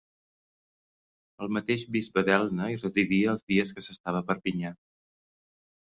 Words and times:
El 1.43 1.51
mateix 1.57 1.83
bisbe 1.97 2.23
d'Elna 2.29 2.71
hi 2.71 2.79
residia 2.81 3.31
els 3.37 3.45
dies 3.53 3.75
que 3.77 3.87
s'estava 3.89 4.23
a 4.25 4.29
Perpinyà. 4.31 4.77